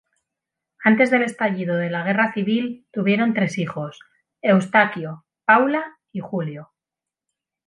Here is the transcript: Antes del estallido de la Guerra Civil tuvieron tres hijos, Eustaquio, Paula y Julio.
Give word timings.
Antes 0.83 1.11
del 1.11 1.21
estallido 1.21 1.77
de 1.77 1.91
la 1.91 2.01
Guerra 2.01 2.33
Civil 2.33 2.87
tuvieron 2.91 3.35
tres 3.35 3.59
hijos, 3.59 3.99
Eustaquio, 4.41 5.25
Paula 5.45 5.99
y 6.11 6.21
Julio. 6.21 6.71